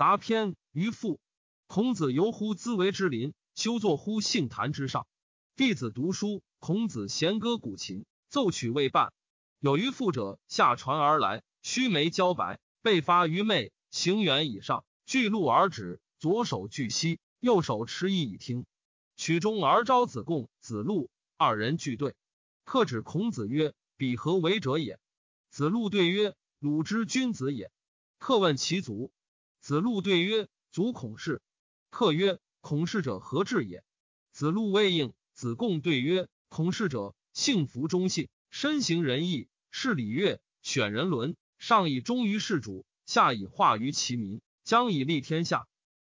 [0.00, 1.20] 杂篇于父。
[1.66, 5.06] 孔子游乎兹为之林，修坐乎杏坛之上。
[5.56, 9.12] 弟子读书，孔子弦歌鼓琴，奏曲未半。
[9.58, 18.64] 有于父者下船而来，须眉焦白，背发于妹，行远以上，巨鹿而止，左手据膝，右手持以以听。
[19.18, 22.14] 曲中而招子贡、子路二人俱对。
[22.64, 24.98] 客指孔子曰：“彼何为者也？”
[25.52, 27.70] 子路对曰：“鲁之君子也。”
[28.16, 29.12] 客问其族，
[29.60, 31.42] 子路对曰：“足孔氏。”
[31.90, 33.84] 客曰：“孔氏者何至也？”
[34.32, 35.12] 子路未应。
[35.34, 45.66] 子贡对曰：“孔氏者，幸福忠信，身行仁义，事礼乐，选人伦，上以忠于事主，下以化于其民，将以利天下。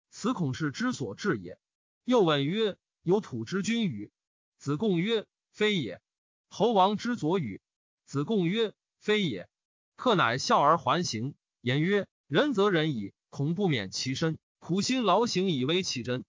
[0.10, 1.58] 此孔氏之所至也。”
[2.06, 4.12] 又问曰：“有土之君与？”
[4.58, 6.02] 子贡曰：“非也。”
[6.50, 7.62] 侯王之左与？
[8.06, 9.50] 子贡曰：“非也。”
[9.96, 16.24] 客乃笑而还行，言曰：“仁则仁矣，恐不免其身。”苦心劳行以为其真，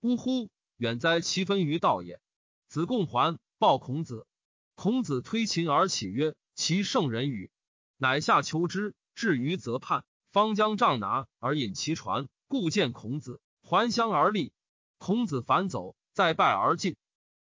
[0.00, 0.50] 呜呼！
[0.76, 2.20] 远哉其分于道也。
[2.68, 4.26] 子贡还报孔子，
[4.74, 7.50] 孔子推秦而起曰：“其圣人与？”
[7.98, 14.52] 乃下求之，至于泽畔，方将杖拿而引其船，故见孔子，还乡而立。
[14.98, 16.94] 孔子反走，再拜而进。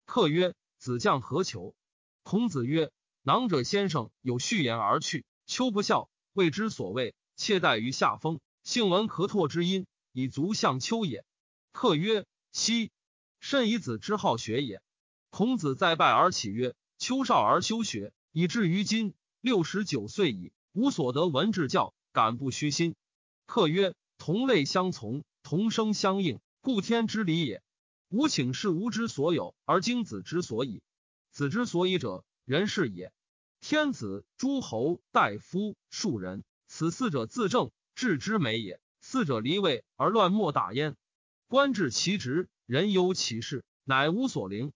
[0.05, 1.75] 客曰：“子将何求？”
[2.23, 2.89] 孔子曰
[3.21, 11.25] ：“囊者先生有序言而去，秋不孝，谓之所谓妾待于下风，幸闻咳唾之音。”以足向丘也。
[11.71, 12.91] 客曰：“昔？
[13.39, 14.79] 甚以子之好学也。”
[15.31, 22.93] 孔子再拜而起曰：“丘少而修学，以至于今六十九岁矣，无所得文治教，敢不虚心？”
[23.47, 27.63] 客曰：“同类相从，同声相应，故天之理也。
[28.09, 30.83] 吾请是吾之所有，而经子之所以。
[31.31, 33.11] 子之所以者，人是也。
[33.61, 40.95] 天子、诸侯、大夫、庶人，此四者自正，治之美也。”四者离位而乱莫大焉。
[41.47, 44.71] 官至其职，人忧其事，乃无所灵。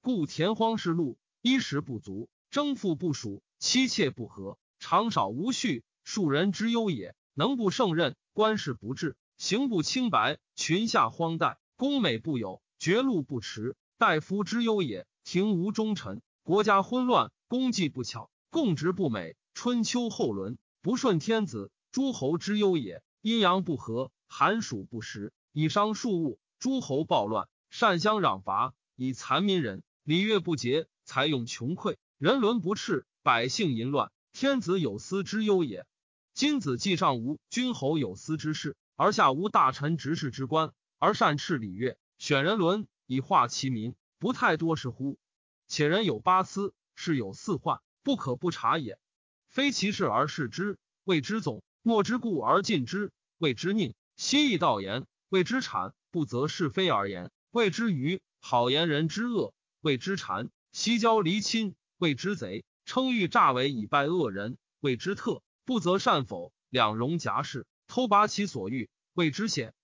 [0.00, 7.16] 故田荒是路，衣食不足，征赋不属，妻妾不和，长少无序，庶人之忧也。
[7.34, 15.06] 能不胜任，官事不治，行不清白，群下荒怠，宫美不有，绝路不持，大夫之忧也。
[15.24, 23.02] 庭无忠臣，国家混乱，功绩不巧，共职不美，春秋后轮不顺天子，诸侯之忧也。
[23.22, 34.12] 阴阳不和，寒暑不时，以伤树物；诸侯暴乱，善相攘伐，以残民人；礼乐不节，财用穷匮，人伦不赤，百姓淫乱。
[34.32, 35.88] 天子有私之忧也。
[36.34, 45.18] 今子既上无君侯有私之事，而下无大臣执事之官，而善斥礼乐，选人伦，以化其民，不太多是乎？
[45.66, 49.00] 且人有八思，事有四患，不可不察也。
[49.48, 51.60] 非其事而视之，谓之总。
[51.82, 69.74] 莫之故而进之，谓之佞；希易道言，谓之谄；不择是非而言，谓之愚；好言人之恶，谓之谄；西交离亲，谓之贼；称欲诈伪以败恶人，谓之特；不择善否，两容夹事，偷拔其所欲，谓之险。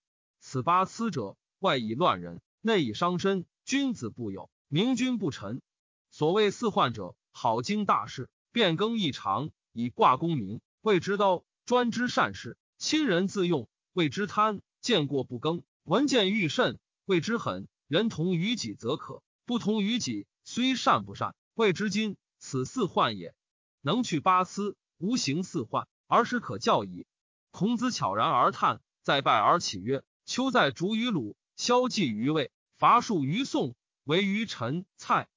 [0.40, 3.46] 此八思者，外以乱人，内以伤身。
[3.64, 5.62] 君子不有，明君不臣。
[6.10, 11.44] 所谓四患者，好经大事，变更异常，以挂功名，谓之刀。
[11.66, 17.68] 专之善事，亲人自用，谓之贪；见过不更，闻见欲甚，谓之狠。
[17.88, 22.18] 人同于己则可，不同于己，虽善不善，谓之今。
[22.38, 23.34] 此四患也。
[23.80, 27.06] 能去八思，无形四患，而是可教矣。
[27.50, 33.74] 孔子悄然而叹，再拜而起曰：“秋在逐于鲁，萧季于魏，伐树于宋，
[34.04, 35.28] 为于陈蔡。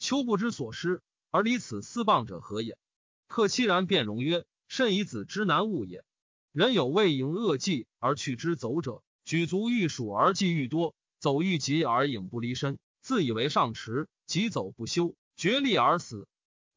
[0.00, 2.76] 秋不知所失，而离此四谤者何也？”
[3.28, 4.44] 客凄然便容曰。
[4.68, 6.04] 甚以子之难悟也。
[6.52, 16.26] 人有未迎恶计而去之走者，举足欲数而计愈多，走愈急而影不离身，自以为上迟，急走不休，决力而死。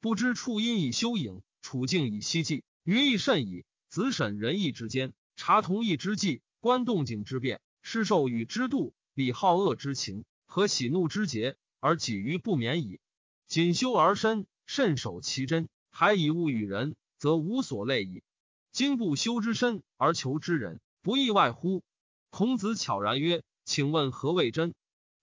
[0.02, 3.66] 不知处因以修影，处境以息计，余亦甚矣。
[3.90, 13.00] 子审仁义之间，察同义之计，观动静之变，施受与之度，理好恶之情，和喜怒之节，而己于不免矣。
[13.48, 16.96] 谨修而身，慎守其真，还以物与人。
[17.20, 18.24] 则无所累矣。
[18.72, 21.84] 今不修之身而求之人，不亦外乎？
[22.30, 24.74] 孔子悄然曰：“请问何谓真？”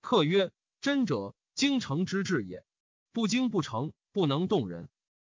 [0.02, 2.64] 客曰：“真者，精诚之至也。
[3.12, 4.88] 不精不诚，不能动人。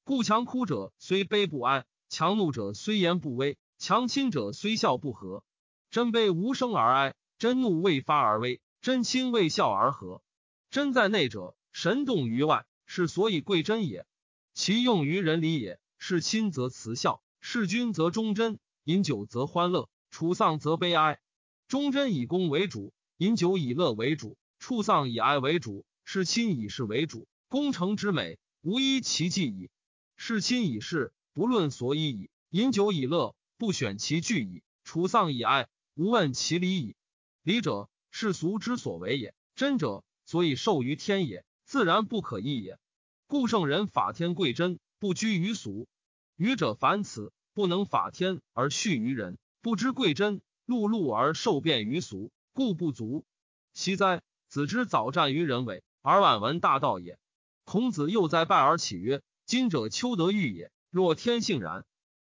[0.05, 5.43] 故强哭者虽悲不哀，强怒者虽言不威，强亲者虽笑不和。
[5.91, 10.23] 真悲无声而哀，真怒未发而威，真亲未笑而和。
[10.71, 14.07] 真在内者，神动于外，是所以贵真也。
[14.55, 21.21] 其用于人礼也。”事亲则慈孝，事君则忠贞，饮酒则欢乐，处丧则悲哀。
[21.69, 27.29] 忠贞以功为主，饮酒以乐为主，处丧以哀为主，事亲以事为主。
[27.47, 29.71] 功成之美，无一其迹矣。
[30.17, 36.97] 事亲以事，不论所以矣；饮酒以乐，不选其具矣；处丧以哀，无问其理矣。
[37.45, 42.77] 礼者，世俗之所为也；真者，所以受于天也，自然不可易也。
[43.29, 45.87] 故圣人法天贵真，不拘于俗。
[46.43, 53.25] 愚者凡此，不能法天而恤于人，不知贵真，碌碌而受变于俗，故不足。
[53.75, 54.23] 惜哉！
[54.49, 57.17] 子之早战于人为，而晚闻大道也。
[57.63, 60.73] 孔子又在拜而起曰：“今者秋德欲也。
[60.91, 61.85] 若天性然，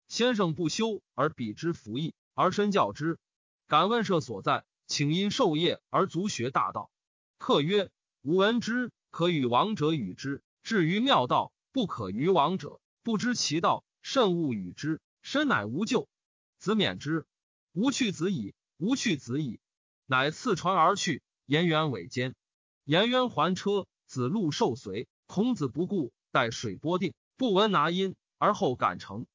[0.07, 3.19] 先生不修而比之服役，而身教之。
[3.67, 6.89] 敢问社所在，请因授业而足学大道。”
[7.37, 7.89] 客曰
[8.23, 10.41] ：“吾闻之，可与王者与之。
[10.63, 15.01] 至于妙道，不可与王者，不知其道，慎勿与之。
[15.23, 16.07] 身乃无咎。”
[16.59, 17.25] 子免之。
[17.73, 19.59] 吾去子矣，吾去子矣。
[20.05, 21.23] 乃次传而去。
[21.47, 22.35] 颜渊尾间，
[22.83, 25.07] 颜渊还车，子路受随。
[25.25, 29.25] 孔子不顾，待水波定，不闻拿音，而后赶乘。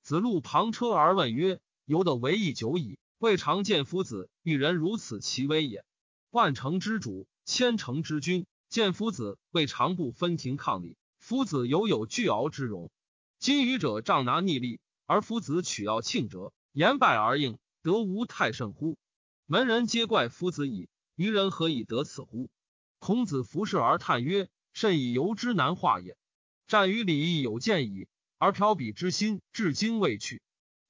[0.00, 5.84] 子路旁车而问曰：“由得为义久矣，未尝见夫子遇人如此其威也。
[6.30, 10.96] 万乘之主，千乘之君，见夫子未尝不分庭抗礼。
[11.18, 12.92] 夫子犹有倨傲之容。
[13.40, 18.98] 今愚者仗拿逆力，而夫子取要庆者，言败而应，得无太甚乎？
[19.46, 22.50] 门人皆怪夫子矣。”愚人何以得此乎？
[22.98, 26.18] 孔子服视而叹曰：“甚以由之难化也。
[26.66, 30.42] 战于礼义有见矣，而嫖彼之心至今未去。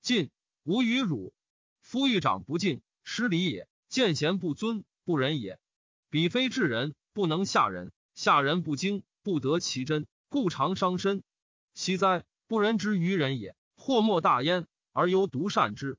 [0.02, 0.30] 晋
[0.64, 1.32] 无与汝。
[1.82, 5.60] 夫欲长不敬，失礼也；见贤不尊，不仁也。
[6.10, 11.22] 彼非治人，不能下人；下人不精，不得其真，故常伤身。
[11.74, 12.24] 惜哉！
[12.50, 15.98] 不仁之于人也，祸莫大焉，而犹独善之。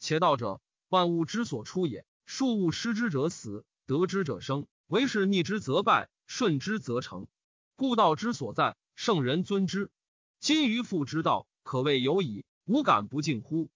[0.00, 2.04] 且道者，万物之所出也。
[2.26, 7.28] 庶物失之者死。”得之者生，为是逆之则败，顺之则成。
[7.76, 9.92] 故道之所在，圣人尊之。
[10.40, 12.44] 今于父之道，可谓有矣。
[12.64, 13.70] 无敢不敬乎？